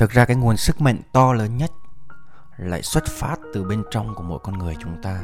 thực 0.00 0.10
ra 0.10 0.24
cái 0.24 0.36
nguồn 0.36 0.56
sức 0.56 0.80
mạnh 0.80 0.98
to 1.12 1.32
lớn 1.32 1.56
nhất 1.56 1.70
lại 2.56 2.82
xuất 2.82 3.04
phát 3.06 3.36
từ 3.54 3.64
bên 3.64 3.82
trong 3.90 4.14
của 4.14 4.22
mỗi 4.22 4.38
con 4.42 4.58
người 4.58 4.76
chúng 4.80 5.02
ta. 5.02 5.20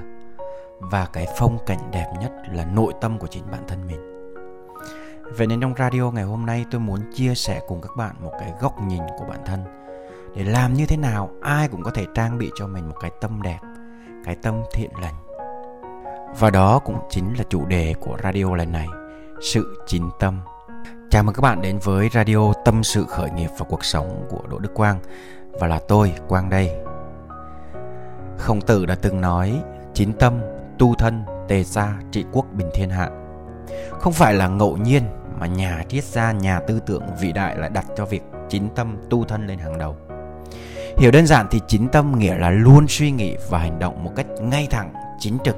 Và 0.80 1.06
cái 1.12 1.26
phong 1.38 1.58
cảnh 1.66 1.90
đẹp 1.92 2.06
nhất 2.20 2.32
là 2.52 2.64
nội 2.64 2.92
tâm 3.00 3.18
của 3.18 3.26
chính 3.26 3.50
bản 3.50 3.62
thân 3.68 3.86
mình. 3.86 4.30
Vậy 5.36 5.46
nên 5.46 5.60
trong 5.60 5.74
radio 5.78 6.10
ngày 6.10 6.24
hôm 6.24 6.46
nay 6.46 6.64
tôi 6.70 6.80
muốn 6.80 7.00
chia 7.14 7.34
sẻ 7.34 7.60
cùng 7.68 7.80
các 7.82 7.96
bạn 7.96 8.16
một 8.20 8.32
cái 8.40 8.52
góc 8.60 8.82
nhìn 8.82 9.02
của 9.18 9.24
bản 9.28 9.40
thân. 9.46 9.64
Để 10.34 10.44
làm 10.44 10.74
như 10.74 10.86
thế 10.86 10.96
nào, 10.96 11.30
ai 11.42 11.68
cũng 11.68 11.82
có 11.82 11.90
thể 11.90 12.06
trang 12.14 12.38
bị 12.38 12.50
cho 12.54 12.66
mình 12.66 12.88
một 12.88 12.96
cái 13.00 13.10
tâm 13.20 13.42
đẹp, 13.42 13.60
cái 14.24 14.36
tâm 14.42 14.62
thiện 14.72 14.90
lành. 15.00 15.14
Và 16.38 16.50
đó 16.50 16.78
cũng 16.78 16.98
chính 17.10 17.34
là 17.38 17.44
chủ 17.48 17.66
đề 17.66 17.94
của 18.00 18.16
radio 18.22 18.54
lần 18.54 18.72
này, 18.72 18.88
sự 19.42 19.84
chính 19.86 20.10
tâm 20.18 20.40
chào 21.16 21.22
mừng 21.22 21.34
các 21.34 21.40
bạn 21.40 21.62
đến 21.62 21.78
với 21.82 22.08
radio 22.12 22.52
tâm 22.64 22.84
sự 22.84 23.04
khởi 23.08 23.30
nghiệp 23.30 23.50
và 23.58 23.66
cuộc 23.68 23.84
sống 23.84 24.26
của 24.28 24.40
đỗ 24.50 24.58
đức 24.58 24.74
quang. 24.74 24.98
Và 25.60 25.66
là 25.66 25.80
tôi, 25.88 26.12
quang 26.28 26.50
đây. 26.50 26.70
Khổng 28.38 28.60
tử 28.60 28.86
đã 28.86 28.94
từng 28.94 29.20
nói, 29.20 29.62
chín 29.94 30.12
tâm, 30.12 30.40
tu 30.78 30.94
thân, 30.94 31.24
tề 31.48 31.62
gia, 31.62 31.98
trị 32.10 32.24
quốc, 32.32 32.46
bình 32.52 32.70
thiên 32.74 32.90
hạ. 32.90 33.10
Không 34.00 34.12
phải 34.12 34.34
là 34.34 34.48
ngẫu 34.48 34.76
nhiên 34.76 35.02
mà 35.38 35.46
nhà 35.46 35.84
triết 35.88 36.04
gia, 36.04 36.32
nhà 36.32 36.60
tư 36.60 36.80
tưởng 36.86 37.02
vĩ 37.20 37.32
đại 37.32 37.56
lại 37.56 37.70
đặt 37.70 37.86
cho 37.96 38.04
việc 38.04 38.22
chín 38.48 38.68
tâm, 38.74 38.96
tu 39.10 39.24
thân 39.24 39.46
lên 39.46 39.58
hàng 39.58 39.78
đầu. 39.78 39.96
Hiểu 40.96 41.10
đơn 41.10 41.26
giản 41.26 41.46
thì 41.50 41.60
chính 41.68 41.88
tâm 41.88 42.18
nghĩa 42.18 42.38
là 42.38 42.50
luôn 42.50 42.86
suy 42.88 43.10
nghĩ 43.10 43.36
và 43.50 43.58
hành 43.58 43.78
động 43.78 44.04
một 44.04 44.12
cách 44.16 44.26
ngay 44.40 44.68
thẳng, 44.70 44.92
chính 45.18 45.38
trực, 45.44 45.56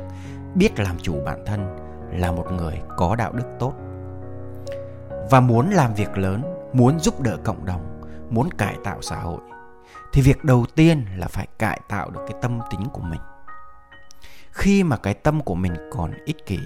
biết 0.54 0.78
làm 0.80 0.98
chủ 1.02 1.20
bản 1.24 1.42
thân, 1.46 1.76
là 2.12 2.32
một 2.32 2.52
người 2.52 2.80
có 2.96 3.16
đạo 3.16 3.32
đức 3.32 3.46
tốt 3.58 3.72
và 5.30 5.40
muốn 5.40 5.70
làm 5.70 5.94
việc 5.94 6.18
lớn, 6.18 6.42
muốn 6.72 6.98
giúp 6.98 7.20
đỡ 7.20 7.36
cộng 7.44 7.64
đồng, 7.64 8.02
muốn 8.30 8.48
cải 8.58 8.76
tạo 8.84 9.02
xã 9.02 9.16
hội, 9.16 9.40
thì 10.12 10.22
việc 10.22 10.44
đầu 10.44 10.66
tiên 10.74 11.06
là 11.16 11.26
phải 11.26 11.46
cải 11.58 11.80
tạo 11.88 12.10
được 12.10 12.20
cái 12.28 12.38
tâm 12.42 12.60
tính 12.70 12.84
của 12.92 13.02
mình. 13.02 13.20
Khi 14.50 14.82
mà 14.82 14.96
cái 14.96 15.14
tâm 15.14 15.40
của 15.40 15.54
mình 15.54 15.74
còn 15.92 16.12
ích 16.24 16.46
kỷ, 16.46 16.60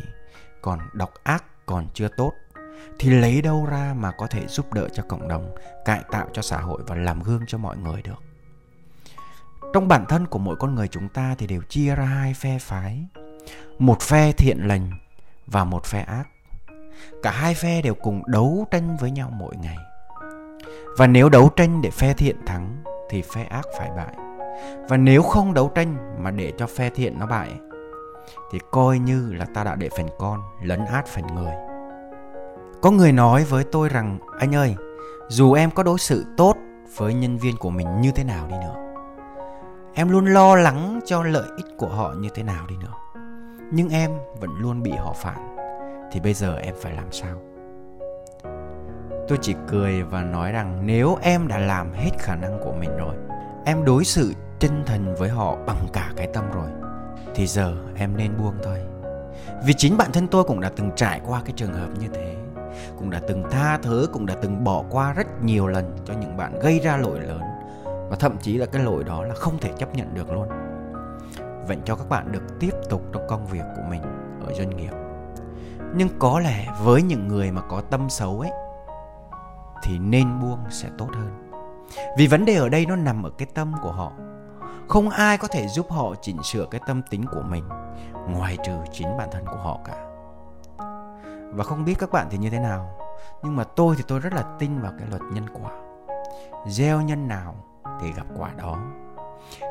còn 0.62 0.78
độc 0.92 1.10
ác, 1.24 1.44
còn 1.66 1.86
chưa 1.94 2.08
tốt, 2.16 2.32
thì 2.98 3.10
lấy 3.10 3.42
đâu 3.42 3.66
ra 3.66 3.94
mà 3.98 4.10
có 4.10 4.27
thể 4.27 4.46
giúp 4.46 4.72
đỡ 4.72 4.88
cho 4.92 5.02
cộng 5.08 5.28
đồng, 5.28 5.54
cải 5.84 6.02
tạo 6.10 6.28
cho 6.32 6.42
xã 6.42 6.60
hội 6.60 6.82
và 6.86 6.97
làm 6.97 7.22
gương 7.22 7.42
cho 7.47 7.58
mọi 7.58 7.76
người 7.76 8.02
được? 8.02 8.22
Trong 9.74 9.88
bản 9.88 10.04
thân 10.08 10.26
của 10.26 10.38
mỗi 10.38 10.56
con 10.56 10.74
người 10.74 10.88
chúng 10.88 11.08
ta 11.08 11.34
thì 11.38 11.47
đều 11.47 11.62
chia 11.62 11.94
ra 11.94 12.04
hai 12.04 12.34
phe 12.34 12.58
phái. 12.58 13.06
Một 13.78 14.00
phe 14.00 14.32
thiện 14.32 14.69
lành 14.69 14.91
và 15.47 15.64
một 15.64 15.84
phe 15.84 16.00
ác 16.00 16.28
cả 17.22 17.30
hai 17.30 17.54
phe 17.54 17.82
đều 17.82 17.94
cùng 17.94 18.22
đấu 18.26 18.66
tranh 18.70 18.96
với 19.00 19.10
nhau 19.10 19.30
mỗi 19.32 19.56
ngày. 19.56 19.76
Và 20.98 21.06
nếu 21.06 21.28
đấu 21.28 21.48
tranh 21.48 21.82
để 21.82 21.90
phe 21.90 22.14
thiện 22.14 22.36
thắng, 22.46 22.76
thì 23.10 23.22
phe 23.22 23.44
ác 23.44 23.66
phải 23.78 23.90
bại. 23.96 24.14
Và 24.88 24.96
nếu 24.96 25.22
không 25.22 25.54
đấu 25.54 25.68
tranh 25.74 25.96
mà 26.22 26.30
để 26.30 26.52
cho 26.58 26.66
phe 26.66 26.90
thiện 26.90 27.18
nó 27.18 27.26
bại, 27.26 27.52
thì 28.52 28.58
coi 28.70 28.98
như 28.98 29.32
là 29.32 29.46
ta 29.54 29.64
đã 29.64 29.74
để 29.74 29.88
phần 29.96 30.08
con, 30.18 30.40
lấn 30.62 30.84
át 30.84 31.06
phần 31.06 31.26
người. 31.34 31.52
Có 32.82 32.90
người 32.90 33.12
nói 33.12 33.44
với 33.44 33.64
tôi 33.64 33.88
rằng, 33.88 34.18
anh 34.38 34.54
ơi, 34.54 34.76
dù 35.28 35.52
em 35.52 35.70
có 35.70 35.82
đối 35.82 35.98
xử 35.98 36.24
tốt 36.36 36.56
với 36.96 37.14
nhân 37.14 37.38
viên 37.38 37.56
của 37.56 37.70
mình 37.70 38.00
như 38.00 38.12
thế 38.12 38.24
nào 38.24 38.46
đi 38.46 38.56
nữa, 38.56 38.76
em 39.94 40.08
luôn 40.08 40.26
lo 40.26 40.56
lắng 40.56 41.00
cho 41.06 41.22
lợi 41.22 41.48
ích 41.56 41.66
của 41.78 41.88
họ 41.88 42.14
như 42.18 42.28
thế 42.34 42.42
nào 42.42 42.66
đi 42.68 42.76
nữa, 42.76 42.94
nhưng 43.72 43.88
em 43.88 44.10
vẫn 44.40 44.50
luôn 44.58 44.82
bị 44.82 44.90
họ 44.90 45.12
phản 45.12 45.52
thì 46.12 46.20
bây 46.20 46.34
giờ 46.34 46.56
em 46.56 46.74
phải 46.80 46.92
làm 46.92 47.12
sao? 47.12 47.36
Tôi 49.28 49.38
chỉ 49.41 49.55
cười 49.68 50.02
và 50.02 50.22
nói 50.22 50.52
rằng 50.52 50.86
nếu 50.86 51.19
em 51.22 51.48
đã 51.48 51.58
làm 51.58 51.92
hết 51.92 52.10
khả 52.19 52.34
năng 52.36 52.60
của 52.64 52.72
mình 52.72 52.96
rồi, 52.96 53.14
em 53.64 53.84
đối 53.84 54.04
xử 54.04 54.32
chân 54.58 54.82
thành 54.86 55.14
với 55.14 55.28
họ 55.28 55.56
bằng 55.66 55.86
cả 55.92 56.12
cái 56.16 56.28
tâm 56.34 56.44
rồi, 56.54 56.69
thì 57.34 57.46
giờ 57.46 57.77
em 57.96 58.16
nên 58.16 58.36
buông 58.38 58.54
thôi. 58.62 58.78
Vì 59.64 59.74
chính 59.77 59.96
bản 59.96 60.12
thân 60.12 60.28
tôi 60.28 60.44
cũng 60.44 60.60
đã 60.60 60.70
từng 60.76 60.91
trải 60.97 61.20
qua 61.26 61.42
cái 61.44 61.53
trường 61.56 61.72
hợp 61.72 61.88
như 62.00 62.09
thế, 62.09 62.37
cũng 62.98 63.10
đã 63.10 63.20
từng 63.28 63.44
tha 63.50 63.78
thứ, 63.82 64.08
cũng 64.12 64.26
đã 64.26 64.34
từng 64.42 64.64
bỏ 64.64 64.84
qua 64.91 65.12
rất 65.12 65.26
nhiều 65.42 65.66
lần 65.66 65.97
cho 66.04 66.14
những 66.14 66.37
bạn 66.37 66.60
gây 66.60 66.78
ra 66.78 66.97
lỗi 66.97 67.20
lớn, 67.20 67.41
và 67.84 68.16
thậm 68.16 68.37
chí 68.41 68.58
là 68.58 68.66
cái 68.66 68.82
lỗi 68.82 69.04
đó 69.04 69.25
là 69.25 69.34
không 69.34 69.58
thể 69.58 69.70
chấp 69.78 69.94
nhận 69.94 70.14
được 70.14 70.32
luôn. 70.32 70.48
Vậy 71.66 71.76
cho 71.84 71.97
các 71.97 72.08
bạn 72.08 72.32
được 72.32 72.42
tiếp 72.60 72.75
tục 72.91 73.03
trong 73.12 73.26
công 73.28 73.47
việc 73.47 73.64
của 73.76 73.82
mình 73.91 74.03
ở 74.47 74.53
doanh 74.54 74.76
nghiệp 74.76 74.91
nhưng 75.94 76.08
có 76.19 76.41
lẽ 76.41 76.66
với 76.82 77.03
những 77.03 77.28
người 77.28 77.50
mà 77.50 77.60
có 77.60 77.80
tâm 77.80 78.10
xấu 78.10 78.41
ấy, 78.41 78.50
thì 79.82 79.98
nên 79.98 80.41
buông 80.41 80.58
sẽ 80.70 80.88
tốt 80.98 81.08
hơn. 81.14 81.50
Vì 82.16 82.26
vấn 82.26 82.44
đề 82.44 82.54
ở 82.54 82.69
đây 82.69 82.86
nó 82.86 82.97
nằm 82.97 83.22
ở 83.22 83.30
cái 83.38 83.48
tâm 83.54 83.72
của 83.82 83.92
họ. 83.92 84.12
Không 84.88 85.10
ai 85.10 85.38
có 85.38 85.48
thể 85.48 85.69
giúp 85.69 85.86
họ 85.91 86.14
chỉnh 86.20 86.42
sửa 86.42 86.66
cái 86.70 86.81
tâm 86.86 87.02
tính 87.10 87.25
của 87.32 87.42
mình, 87.42 87.64
ngoài 88.28 88.58
trừ 88.64 88.72
chính 88.92 89.16
bản 89.16 89.28
thân 89.32 89.47
của 89.47 89.56
họ 89.56 89.78
cả. 89.84 90.06
Và 91.54 91.64
không 91.64 91.84
biết 91.84 91.94
các 91.98 92.12
bạn 92.12 92.26
thì 92.31 92.38
như 92.38 92.50
thế 92.50 92.58
nào, 92.58 92.98
nhưng 93.42 93.56
mà 93.56 93.64
tôi 93.64 93.97
thì 93.97 94.04
tôi 94.08 94.20
rất 94.20 94.32
là 94.32 94.44
tin 94.58 94.81
vào 94.81 94.92
cái 94.98 95.08
luật 95.08 95.22
nhân 95.32 95.47
quả. 95.48 95.70
Gieo 96.66 97.00
nhân 97.00 97.28
nào 97.28 97.54
thì 98.00 98.12
gặp 98.12 98.26
quả 98.38 98.50
đó 98.56 98.78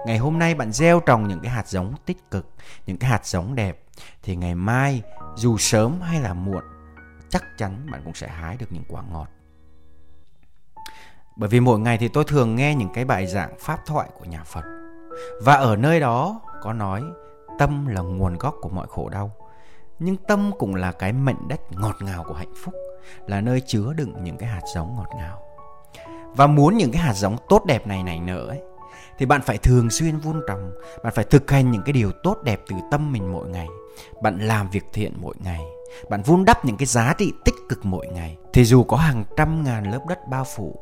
ngày 0.06 0.18
hôm 0.18 0.40
nay 0.40 0.56
bạn 0.56 0.72
gieo 0.72 1.00
trồng 1.00 1.28
những 1.28 1.40
cái 1.40 1.52
hạt 1.52 1.68
giống 1.68 1.94
tích 2.06 2.32
cực, 2.32 2.50
những 2.86 2.98
cái 2.98 3.10
hạt 3.10 3.26
giống 3.26 3.56
đẹp. 3.56 3.84
Thì 4.24 4.36
ngày 4.36 4.56
mai, 4.56 5.02
dù 5.36 5.58
sớm 5.58 6.02
hay 6.02 6.22
là 6.22 6.34
muộn, 6.34 6.64
chắc 7.30 7.44
chắn 7.58 7.88
bạn 7.92 8.02
cũng 8.04 8.14
sẽ 8.14 8.28
hái 8.28 8.58
được 8.58 8.66
những 8.70 8.84
quả 8.90 9.02
ngọt. 9.12 9.28
Bởi 11.36 11.50
vì 11.50 11.60
mỗi 11.60 11.80
ngày 11.80 11.98
thì 11.98 12.08
tôi 12.08 12.24
thường 12.28 12.56
nghe 12.56 12.76
những 12.76 12.90
cái 12.94 13.06
bài 13.06 13.28
giảng 13.28 13.56
pháp 13.60 13.80
thoại 13.86 14.10
của 14.20 14.26
nhà 14.26 14.44
Phật. 14.44 14.64
Và 15.42 15.54
ở 15.54 15.76
nơi 15.76 16.00
đó 16.00 16.42
có 16.62 16.74
nói, 16.74 17.04
tâm 17.60 17.88
là 17.88 18.02
nguồn 18.02 18.38
gốc 18.38 18.56
của 18.62 18.70
mọi 18.70 18.88
khổ 18.90 19.10
đau, 19.10 19.32
nhưng 20.00 20.18
tâm 20.18 20.52
cũng 20.60 20.76
là 20.76 20.92
cái 20.92 21.14
mệnh 21.14 21.48
đất 21.48 21.60
ngọt 21.72 21.96
ngào 22.00 22.24
của 22.28 22.34
hạnh 22.34 22.54
phúc, 22.64 22.74
là 23.28 23.42
nơi 23.42 23.62
chứa 23.68 23.94
đựng 23.94 24.24
những 24.24 24.38
cái 24.38 24.50
hạt 24.50 24.62
giống 24.76 24.96
ngọt 24.96 25.10
ngào. 25.18 25.42
Và 26.36 26.48
muốn 26.48 26.78
những 26.78 26.92
cái 26.92 27.02
hạt 27.02 27.14
giống 27.14 27.38
tốt 27.50 27.66
đẹp 27.66 27.88
này 27.88 28.04
này 28.04 28.20
nở 28.20 28.48
ấy 28.48 28.62
thì 29.18 29.26
bạn 29.26 29.42
phải 29.42 29.58
thường 29.58 29.90
xuyên 29.90 30.18
vun 30.18 30.42
trồng, 30.48 30.72
bạn 31.04 31.14
phải 31.16 31.26
thực 31.26 31.52
hành 31.52 31.72
những 31.72 31.82
cái 31.86 31.94
điều 31.94 32.12
tốt 32.24 32.38
đẹp 32.44 32.62
từ 32.70 32.76
tâm 32.92 33.12
mình 33.12 33.32
mỗi 33.32 33.50
ngày. 33.50 33.68
Bạn 34.22 34.40
làm 34.40 34.70
việc 34.70 34.84
thiện 34.94 35.14
mỗi 35.18 35.36
ngày, 35.44 35.62
bạn 36.10 36.22
vun 36.22 36.46
đắp 36.46 36.66
những 36.66 36.78
cái 36.78 36.86
giá 36.86 37.14
trị 37.18 37.34
tích 37.46 37.56
cực 37.70 37.80
mỗi 37.84 38.08
ngày. 38.08 38.38
Thì 38.54 38.66
dù 38.66 38.84
có 38.84 38.98
hàng 38.98 39.24
trăm 39.38 39.64
ngàn 39.64 39.92
lớp 39.92 40.00
đất 40.10 40.20
bao 40.30 40.44
phủ, 40.56 40.80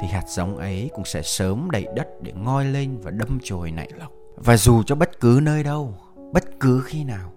thì 0.00 0.06
hạt 0.06 0.24
giống 0.28 0.56
ấy 0.56 0.90
cũng 0.94 1.04
sẽ 1.04 1.22
sớm 1.22 1.70
đầy 1.70 1.86
đất 1.96 2.08
để 2.22 2.32
ngoi 2.32 2.64
lên 2.64 2.98
và 3.02 3.10
đâm 3.10 3.38
chồi 3.42 3.70
nảy 3.70 3.88
lộc 3.98 4.12
và 4.36 4.56
dù 4.56 4.82
cho 4.82 4.94
bất 4.94 5.20
cứ 5.20 5.40
nơi 5.42 5.62
đâu, 5.62 5.94
bất 6.32 6.44
cứ 6.60 6.82
khi 6.86 7.04
nào, 7.04 7.32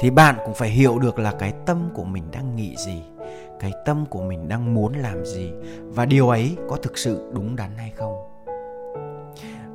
thì 0.00 0.10
bạn 0.10 0.36
cũng 0.44 0.54
phải 0.54 0.70
hiểu 0.70 0.98
được 0.98 1.18
là 1.18 1.32
cái 1.38 1.52
tâm 1.66 1.90
của 1.94 2.04
mình 2.04 2.30
đang 2.30 2.56
nghĩ 2.56 2.74
gì, 2.86 3.02
cái 3.60 3.72
tâm 3.84 4.06
của 4.06 4.22
mình 4.22 4.48
đang 4.48 4.74
muốn 4.74 4.92
làm 4.92 5.24
gì 5.24 5.52
và 5.80 6.04
điều 6.04 6.28
ấy 6.28 6.56
có 6.68 6.76
thực 6.76 6.98
sự 6.98 7.30
đúng 7.34 7.56
đắn 7.56 7.76
hay 7.76 7.92
không 7.96 8.31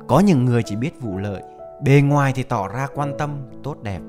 có 0.08 0.20
những 0.20 0.44
người 0.44 0.62
chỉ 0.62 0.76
biết 0.76 1.00
vụ 1.00 1.18
lợi, 1.18 1.42
bề 1.82 2.00
ngoài 2.00 2.32
thì 2.34 2.42
tỏ 2.42 2.68
ra 2.68 2.88
quan 2.94 3.18
tâm, 3.18 3.30
tốt 3.62 3.76
đẹp. 3.82 4.00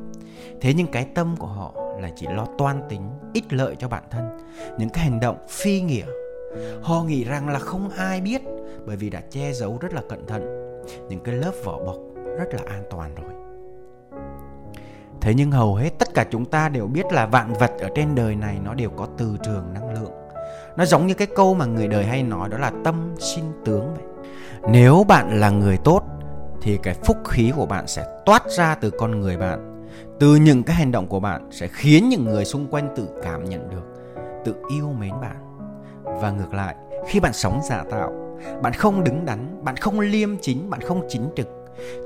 Thế 0.62 0.74
nhưng 0.74 0.88
cái 0.88 1.08
tâm 1.16 1.36
của 1.38 1.48
họ 1.48 1.74
là 2.00 2.10
chỉ 2.16 2.28
lo 2.28 2.46
toan 2.58 2.82
tính 2.90 3.10
ích 3.34 3.54
lợi 3.54 3.76
cho 3.80 3.88
bản 3.88 4.04
thân. 4.12 4.38
Những 4.78 4.90
cái 4.90 5.04
hành 5.04 5.20
động 5.20 5.38
phi 5.50 5.82
nghĩa, 5.82 6.06
họ 6.82 7.04
nghĩ 7.04 7.24
rằng 7.24 7.50
là 7.50 7.60
không 7.60 7.90
ai 7.90 8.22
biết, 8.22 8.42
bởi 8.86 8.98
vì 8.98 9.10
đã 9.10 9.22
che 9.30 9.54
giấu 9.54 9.78
rất 9.82 9.94
là 9.94 10.02
cẩn 10.10 10.28
thận. 10.28 10.42
Những 11.10 11.20
cái 11.20 11.36
lớp 11.36 11.52
vỏ 11.64 11.80
bọc 11.86 11.98
rất 12.38 12.54
là 12.54 12.62
an 12.68 12.84
toàn 12.90 13.16
rồi. 13.16 13.32
Thế 15.22 15.34
nhưng 15.34 15.52
hầu 15.52 15.76
hết 15.76 15.90
tất 16.00 16.14
cả 16.14 16.26
chúng 16.32 16.46
ta 16.46 16.70
đều 16.70 16.88
biết 16.88 17.06
là 17.12 17.26
vạn 17.26 17.54
vật 17.54 17.72
ở 17.80 17.90
trên 17.96 18.16
đời 18.16 18.36
này 18.36 18.60
nó 18.64 18.74
đều 18.74 18.90
có 18.90 19.08
từ 19.18 19.38
trường 19.44 19.74
năng 19.74 19.94
lượng. 19.94 20.12
Nó 20.78 20.86
giống 20.86 21.08
như 21.08 21.14
cái 21.14 21.28
câu 21.36 21.54
mà 21.54 21.66
người 21.66 21.88
đời 21.88 22.06
hay 22.06 22.24
nói 22.24 22.50
đó 22.50 22.58
là 22.58 22.72
tâm 22.84 23.16
sinh 23.20 23.52
tướng 23.66 23.94
vậy 23.96 24.09
nếu 24.68 25.04
bạn 25.08 25.40
là 25.40 25.50
người 25.50 25.78
tốt, 25.78 26.04
thì 26.62 26.78
cái 26.84 26.94
phúc 26.94 27.18
khí 27.28 27.52
của 27.56 27.66
bạn 27.66 27.88
sẽ 27.88 28.06
toát 28.26 28.44
ra 28.50 28.76
từ 28.76 28.90
con 28.90 29.20
người 29.20 29.38
bạn. 29.38 29.86
Từ 30.20 30.36
những 30.36 30.64
cái 30.64 30.76
hành 30.76 30.92
động 30.92 31.08
của 31.08 31.20
bạn 31.20 31.50
sẽ 31.52 31.68
khiến 31.68 32.10
những 32.10 32.26
người 32.26 32.46
xung 32.46 32.68
quanh 32.68 32.94
tự 32.96 33.08
cảm 33.24 33.46
nhận 33.46 33.70
được, 33.70 33.84
tự 34.46 34.56
yêu 34.72 34.94
mến 35.00 35.12
bạn. 35.22 35.36
Và 36.04 36.32
ngược 36.32 36.54
lại, 36.54 36.76
khi 37.08 37.20
bạn 37.20 37.34
sống 37.34 37.60
giả 37.70 37.84
tạo, 37.92 38.12
bạn 38.62 38.74
không 38.74 39.04
đứng 39.04 39.26
đắn, 39.26 39.64
bạn 39.64 39.76
không 39.78 40.00
liêm 40.00 40.38
chính, 40.42 40.70
bạn 40.70 40.82
không 40.82 41.02
chính 41.10 41.30
trực, 41.36 41.48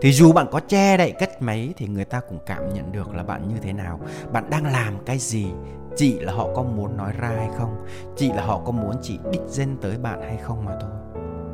thì 0.01 0.11
dù 0.11 0.33
bạn 0.33 0.47
có 0.51 0.59
che 0.59 0.97
đậy 0.97 1.11
cách 1.11 1.41
mấy, 1.41 1.73
thì 1.77 1.87
người 1.87 2.05
ta 2.05 2.19
cũng 2.19 2.39
cảm 2.45 2.73
nhận 2.73 2.91
được 2.91 3.15
là 3.15 3.23
bạn 3.23 3.47
như 3.47 3.55
thế 3.61 3.73
nào. 3.73 3.99
Bạn 4.31 4.49
đang 4.49 4.65
làm 4.65 4.93
cái 5.05 5.17
gì? 5.17 5.47
Chỉ 5.95 6.19
là 6.19 6.33
họ 6.33 6.47
có 6.55 6.63
muốn 6.63 6.97
nói 6.97 7.13
ra 7.17 7.27
hay 7.27 7.49
không? 7.57 7.85
Chỉ 8.17 8.31
là 8.33 8.45
họ 8.45 8.61
có 8.65 8.71
muốn 8.71 8.95
chỉ 9.01 9.19
đích 9.31 9.41
danh 9.47 9.77
tới 9.81 9.97
bạn 9.97 10.21
hay 10.21 10.37
không 10.37 10.65
mà 10.65 10.71
thôi 10.81 11.02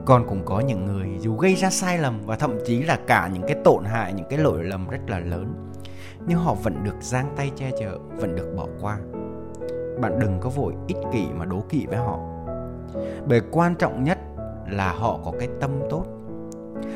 còn 0.10 0.28
cũng 0.28 0.42
có 0.46 0.60
những 0.60 0.86
người 0.86 1.08
dù 1.20 1.38
gây 1.38 1.56
ra 1.56 1.70
sai 1.70 1.98
lầm 1.98 2.22
và 2.26 2.36
thậm 2.36 2.58
chí 2.66 2.84
là 2.84 3.00
cả 3.08 3.30
những 3.34 3.44
cái 3.48 3.56
tổn 3.64 3.84
hại 3.84 4.14
những 4.14 4.26
cái 4.30 4.40
lỗi 4.40 4.64
lầm 4.64 4.88
rất 4.90 5.00
là 5.08 5.20
lớn 5.20 5.70
nhưng 6.28 6.40
họ 6.40 6.54
vẫn 6.54 6.84
được 6.84 6.96
giang 7.02 7.34
tay 7.36 7.52
che 7.56 7.72
chở 7.80 7.98
vẫn 8.16 8.36
được 8.36 8.54
bỏ 8.58 8.68
qua. 8.82 8.98
Bạn 10.02 10.20
đừng 10.20 10.40
có 10.40 10.50
vội 10.50 10.74
ích 10.88 10.98
kỷ 11.14 11.26
mà 11.38 11.46
đố 11.46 11.64
kỵ 11.70 11.86
với 11.86 11.98
họ. 11.98 12.20
Bởi 13.28 13.42
quan 13.52 13.76
trọng 13.76 14.04
nhất 14.04 14.18
là 14.70 14.92
họ 14.92 15.20
có 15.26 15.34
cái 15.40 15.48
tâm 15.60 15.72
tốt. 15.90 16.06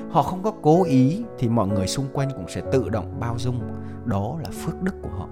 Họ 0.09 0.23
không 0.23 0.43
có 0.43 0.53
cố 0.61 0.83
ý 0.83 1.23
thì 1.37 1.49
mọi 1.49 1.67
người 1.67 1.87
xung 1.87 2.05
quanh 2.13 2.29
cũng 2.35 2.49
sẽ 2.49 2.61
tự 2.71 2.89
động 2.89 3.17
bao 3.19 3.35
dung. 3.37 3.59
Đó 4.05 4.37
là 4.43 4.49
phước 4.65 4.81
đức 4.81 4.95
của 5.01 5.09
họ. 5.09 5.27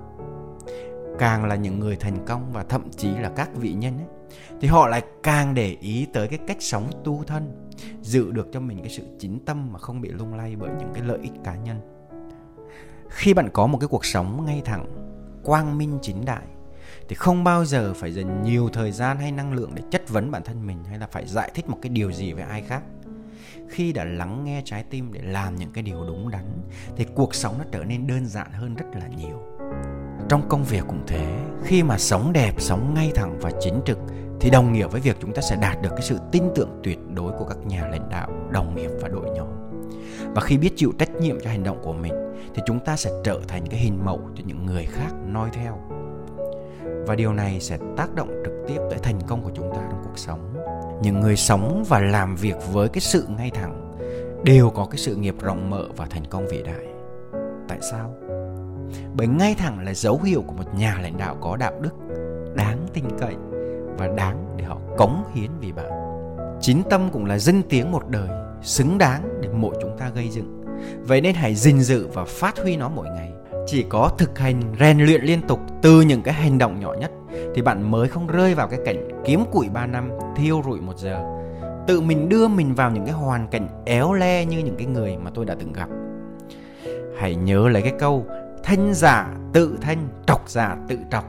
Càng 1.19 1.45
là 1.45 1.55
những 1.55 1.79
người 1.79 1.95
thành 1.95 2.25
công 2.25 2.53
và 2.53 2.63
thậm 2.63 2.89
chí 2.97 3.15
là 3.15 3.29
các 3.35 3.49
vị 3.55 3.73
nhân 3.73 3.93
ấy, 3.97 4.20
thì 4.61 4.67
họ 4.67 4.87
lại 4.87 5.03
càng 5.23 5.53
để 5.53 5.77
ý 5.81 6.07
tới 6.13 6.27
cái 6.27 6.39
cách 6.47 6.57
sống 6.59 6.89
tu 7.03 7.23
thân, 7.27 7.69
giữ 8.01 8.31
được 8.31 8.47
cho 8.51 8.59
mình 8.59 8.79
cái 8.79 8.89
sự 8.89 9.03
chính 9.19 9.39
tâm 9.45 9.73
mà 9.73 9.79
không 9.79 10.01
bị 10.01 10.09
lung 10.09 10.33
lay 10.33 10.55
bởi 10.55 10.69
những 10.79 10.91
cái 10.93 11.03
lợi 11.03 11.19
ích 11.21 11.33
cá 11.43 11.55
nhân. 11.55 11.79
Khi 13.09 13.33
bạn 13.33 13.49
có 13.53 13.67
một 13.67 13.77
cái 13.77 13.87
cuộc 13.87 14.05
sống 14.05 14.45
ngay 14.45 14.61
thẳng, 14.65 14.85
quang 15.43 15.77
minh 15.77 15.99
chính 16.01 16.25
đại, 16.25 16.47
thì 17.09 17.15
không 17.15 17.43
bao 17.43 17.65
giờ 17.65 17.93
phải 17.93 18.11
dành 18.11 18.43
nhiều 18.43 18.69
thời 18.73 18.91
gian 18.91 19.17
hay 19.17 19.31
năng 19.31 19.53
lượng 19.53 19.71
để 19.75 19.83
chất 19.91 20.09
vấn 20.09 20.31
bản 20.31 20.43
thân 20.43 20.67
mình 20.67 20.83
hay 20.83 20.99
là 20.99 21.07
phải 21.07 21.27
giải 21.27 21.51
thích 21.53 21.69
một 21.69 21.77
cái 21.81 21.89
điều 21.89 22.11
gì 22.11 22.33
với 22.33 22.43
ai 22.43 22.61
khác. 22.61 22.83
Khi 23.69 23.93
đã 23.93 24.03
lắng 24.03 24.43
nghe 24.43 24.61
trái 24.65 24.83
tim 24.89 25.13
để 25.13 25.21
làm 25.21 25.55
những 25.55 25.71
cái 25.71 25.83
điều 25.83 26.03
đúng 26.07 26.29
đắn, 26.29 26.45
thì 26.95 27.05
cuộc 27.15 27.35
sống 27.35 27.55
nó 27.57 27.63
trở 27.71 27.83
nên 27.83 28.07
đơn 28.07 28.25
giản 28.25 28.51
hơn 28.51 28.75
rất 28.75 28.85
là 28.93 29.07
nhiều 29.07 29.60
trong 30.31 30.49
công 30.49 30.63
việc 30.63 30.83
cũng 30.87 31.03
thế. 31.07 31.37
Khi 31.63 31.83
mà 31.83 31.97
sống 31.97 32.33
đẹp, 32.33 32.53
sống 32.57 32.93
ngay 32.93 33.11
thẳng 33.15 33.39
và 33.41 33.51
chính 33.59 33.81
trực 33.85 33.97
thì 34.39 34.49
đồng 34.49 34.73
nghĩa 34.73 34.87
với 34.87 35.01
việc 35.01 35.17
chúng 35.21 35.33
ta 35.33 35.41
sẽ 35.41 35.55
đạt 35.61 35.81
được 35.81 35.89
cái 35.89 36.01
sự 36.01 36.17
tin 36.31 36.43
tưởng 36.55 36.79
tuyệt 36.83 36.99
đối 37.13 37.31
của 37.31 37.45
các 37.45 37.57
nhà 37.65 37.87
lãnh 37.87 38.09
đạo, 38.09 38.29
đồng 38.51 38.75
nghiệp 38.75 38.89
và 39.01 39.07
đội 39.07 39.29
nhóm. 39.35 39.47
Và 40.35 40.41
khi 40.41 40.57
biết 40.57 40.69
chịu 40.75 40.91
trách 40.99 41.09
nhiệm 41.15 41.39
cho 41.39 41.49
hành 41.49 41.63
động 41.63 41.79
của 41.83 41.93
mình 41.93 42.13
thì 42.55 42.61
chúng 42.65 42.79
ta 42.79 42.95
sẽ 42.95 43.11
trở 43.23 43.41
thành 43.47 43.67
cái 43.67 43.79
hình 43.79 44.05
mẫu 44.05 44.19
cho 44.35 44.43
những 44.45 44.65
người 44.65 44.85
khác 44.85 45.11
noi 45.27 45.49
theo. 45.53 45.77
Và 47.07 47.15
điều 47.15 47.33
này 47.33 47.59
sẽ 47.59 47.77
tác 47.97 48.15
động 48.15 48.41
trực 48.45 48.53
tiếp 48.67 48.77
tới 48.89 48.99
thành 49.03 49.19
công 49.27 49.43
của 49.43 49.51
chúng 49.53 49.71
ta 49.75 49.81
trong 49.89 50.01
cuộc 50.03 50.17
sống. 50.17 50.53
Những 51.01 51.19
người 51.19 51.35
sống 51.35 51.83
và 51.89 51.99
làm 51.99 52.35
việc 52.35 52.55
với 52.71 52.89
cái 52.89 53.01
sự 53.01 53.25
ngay 53.37 53.51
thẳng 53.53 53.97
đều 54.43 54.69
có 54.69 54.85
cái 54.85 54.97
sự 54.97 55.15
nghiệp 55.15 55.35
rộng 55.41 55.69
mở 55.69 55.85
và 55.97 56.05
thành 56.05 56.25
công 56.25 56.47
vĩ 56.47 56.63
đại. 56.63 56.85
Tại 57.67 57.79
sao? 57.91 58.15
Bởi 59.13 59.27
ngay 59.27 59.55
thẳng 59.57 59.85
là 59.85 59.93
dấu 59.93 60.19
hiệu 60.23 60.43
của 60.47 60.53
một 60.53 60.75
nhà 60.75 60.99
lãnh 61.01 61.17
đạo 61.17 61.38
có 61.41 61.57
đạo 61.57 61.73
đức 61.81 61.93
đáng 62.55 62.77
tin 62.93 63.03
cậy 63.19 63.35
và 63.97 64.07
đáng 64.07 64.45
để 64.57 64.65
họ 64.65 64.77
cống 64.97 65.23
hiến 65.33 65.51
vì 65.59 65.71
bạn. 65.71 65.91
Chính 66.61 66.81
tâm 66.89 67.09
cũng 67.11 67.25
là 67.25 67.38
dân 67.38 67.61
tiếng 67.69 67.91
một 67.91 68.09
đời, 68.09 68.29
xứng 68.61 68.97
đáng 68.97 69.39
để 69.41 69.49
mỗi 69.53 69.75
chúng 69.81 69.97
ta 69.97 70.09
gây 70.15 70.29
dựng. 70.29 70.63
Vậy 70.99 71.21
nên 71.21 71.35
hãy 71.35 71.55
gìn 71.55 71.79
giữ 71.79 72.07
và 72.13 72.25
phát 72.25 72.59
huy 72.59 72.77
nó 72.77 72.89
mỗi 72.89 73.07
ngày. 73.15 73.31
Chỉ 73.65 73.85
có 73.89 74.11
thực 74.17 74.39
hành, 74.39 74.61
rèn 74.79 74.99
luyện 74.99 75.21
liên 75.21 75.41
tục 75.47 75.59
từ 75.81 76.01
những 76.01 76.21
cái 76.21 76.33
hành 76.33 76.57
động 76.57 76.79
nhỏ 76.79 76.93
nhất, 76.93 77.11
thì 77.55 77.61
bạn 77.61 77.91
mới 77.91 78.07
không 78.07 78.27
rơi 78.27 78.53
vào 78.53 78.67
cái 78.67 78.79
cảnh 78.85 79.21
kiếm 79.25 79.43
củi 79.51 79.69
3 79.69 79.85
năm, 79.85 80.09
thiêu 80.35 80.61
rụi 80.65 80.81
một 80.81 80.97
giờ. 80.97 81.23
Tự 81.88 82.01
mình 82.01 82.29
đưa 82.29 82.47
mình 82.47 82.73
vào 82.73 82.91
những 82.91 83.05
cái 83.05 83.13
hoàn 83.13 83.47
cảnh 83.47 83.67
éo 83.85 84.13
le 84.13 84.45
như 84.45 84.59
những 84.59 84.75
cái 84.75 84.88
người 84.88 85.17
mà 85.17 85.31
tôi 85.33 85.45
đã 85.45 85.55
từng 85.59 85.73
gặp. 85.73 85.89
Hãy 87.17 87.35
nhớ 87.35 87.69
lấy 87.69 87.81
cái 87.81 87.93
câu 87.99 88.25
thanh 88.63 88.93
giả 88.93 89.33
tự 89.53 89.77
thanh, 89.81 90.07
trọc 90.27 90.49
giả 90.49 90.77
tự 90.87 90.97
trọc. 91.11 91.25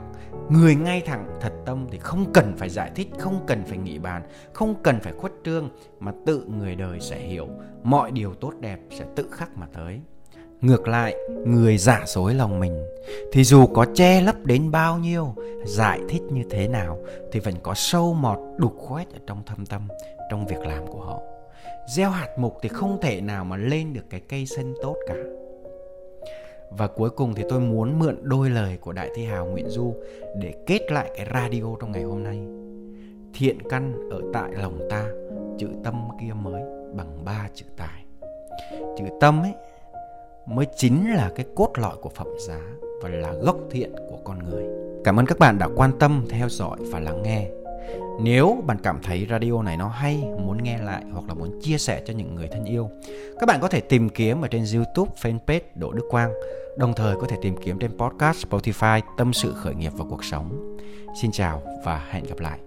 Người 0.49 0.75
ngay 0.75 1.03
thẳng 1.07 1.39
thật 1.41 1.53
tâm 1.67 1.87
thì 1.91 1.99
không 1.99 2.33
cần 2.33 2.55
phải 2.57 2.69
giải 2.69 2.91
thích, 2.95 3.09
không 3.19 3.41
cần 3.47 3.65
phải 3.65 3.79
nghị 3.79 3.99
bàn, 3.99 4.23
không 4.53 4.75
cần 4.83 5.01
phải 5.01 5.13
khuất 5.13 5.33
trương, 5.45 5.71
mà 6.01 6.13
tự 6.27 6.45
người 6.59 6.75
đời 6.75 7.01
sẽ 7.01 7.19
hiểu. 7.19 7.49
Mọi 7.83 8.11
điều 8.11 8.35
tốt 8.35 8.53
đẹp 8.61 8.79
sẽ 8.91 9.05
tự 9.17 9.29
khắc 9.31 9.57
mà 9.57 9.67
tới. 9.75 10.01
Ngược 10.61 10.89
lại, 10.89 11.15
người 11.47 11.79
giả 11.79 12.03
dối 12.07 12.35
lòng 12.35 12.61
mình 12.61 12.85
thì 13.33 13.45
dù 13.45 13.67
có 13.67 13.87
che 13.95 14.21
lấp 14.21 14.37
đến 14.45 14.71
bao 14.71 14.99
nhiêu, 14.99 15.35
giải 15.65 16.01
thích 16.09 16.23
như 16.23 16.43
thế 16.51 16.69
nào 16.69 16.99
thì 17.33 17.41
vẫn 17.41 17.55
có 17.63 17.75
sâu 17.75 18.15
mọt 18.15 18.39
đục 18.57 18.75
khoét 18.79 19.13
ở 19.13 19.19
trong 19.27 19.43
thâm 19.47 19.67
tâm, 19.67 19.89
trong 20.31 20.47
việc 20.47 20.61
làm 20.61 20.87
của 20.87 21.01
họ. 21.01 21.21
Gieo 21.97 22.11
hạt 22.11 22.29
mục 22.39 22.59
thì 22.63 22.69
không 22.69 23.01
thể 23.01 23.21
nào 23.21 23.45
mà 23.45 23.57
lên 23.57 23.93
được 23.93 24.05
cái 24.11 24.21
cây 24.21 24.47
xanh 24.47 24.75
tốt 24.83 24.97
cả 25.07 25.15
và 26.79 26.87
cuối 26.87 27.11
cùng 27.11 27.35
thì 27.35 27.43
tôi 27.49 27.61
muốn 27.61 27.99
mượn 27.99 28.17
đôi 28.23 28.51
lời 28.51 28.79
của 28.81 28.93
Đại 28.93 29.11
Thi 29.15 29.25
Hào 29.25 29.47
Nguyễn 29.47 29.69
Du 29.69 29.95
để 30.41 30.55
kết 30.67 30.93
lại 30.93 31.11
cái 31.17 31.27
radio 31.35 31.65
trong 31.81 31.93
ngày 31.93 32.03
hôm 32.03 32.23
nay. 32.23 32.41
Thiện 33.35 33.59
căn 33.69 34.11
ở 34.11 34.21
tại 34.33 34.51
lòng 34.53 34.79
ta, 34.91 35.11
chữ 35.59 35.69
tâm 35.85 36.09
kia 36.21 36.33
mới 36.43 36.63
bằng 36.95 37.25
ba 37.25 37.49
chữ 37.55 37.65
tài. 37.77 38.05
Chữ 38.99 39.05
tâm 39.21 39.43
ấy 39.43 39.53
mới 40.47 40.67
chính 40.77 41.15
là 41.15 41.31
cái 41.35 41.47
cốt 41.55 41.71
lõi 41.77 41.97
của 42.01 42.09
phẩm 42.09 42.29
giá 42.39 42.61
và 43.03 43.09
là 43.09 43.33
gốc 43.33 43.57
thiện 43.71 43.93
của 44.11 44.19
con 44.25 44.39
người. 44.39 44.65
Cảm 45.05 45.19
ơn 45.19 45.27
các 45.27 45.39
bạn 45.39 45.59
đã 45.59 45.69
quan 45.77 45.99
tâm, 45.99 46.27
theo 46.31 46.49
dõi 46.49 46.79
và 46.81 47.01
lắng 47.01 47.23
nghe. 47.23 47.51
Nếu 48.23 48.63
bạn 48.67 48.77
cảm 48.83 48.99
thấy 49.03 49.27
radio 49.31 49.63
này 49.63 49.77
nó 49.77 49.89
hay, 49.89 50.17
muốn 50.17 50.63
nghe 50.63 50.79
lại 50.79 51.03
hoặc 51.13 51.25
là 51.29 51.35
muốn 51.35 51.61
chia 51.63 51.79
sẻ 51.79 52.03
cho 52.07 52.13
những 52.13 52.35
người 52.35 52.49
thân 52.49 52.65
yêu, 52.65 52.91
các 53.41 53.47
bạn 53.47 53.61
có 53.61 53.69
thể 53.69 53.81
tìm 53.81 54.09
kiếm 54.09 54.43
ở 54.43 54.49
trên 54.49 54.65
YouTube, 54.75 55.13
fanpage 55.23 55.61
Đỗ 55.75 55.93
Đức 55.93 56.05
Quang, 56.11 56.33
đồng 56.79 56.95
thời 56.95 57.17
có 57.17 57.27
thể 57.27 57.37
tìm 57.43 57.55
kiếm 57.65 57.79
trên 57.79 57.99
podcast 57.99 58.47
Spotify 58.47 59.01
Tâm 59.17 59.33
sự 59.33 59.53
khởi 59.53 59.75
nghiệp 59.75 59.93
và 59.97 60.05
cuộc 60.11 60.25
sống. 60.25 60.79
Xin 61.23 61.33
chào 61.33 61.63
và 61.85 62.07
hẹn 62.11 62.25
gặp 62.25 62.39
lại. 62.39 62.59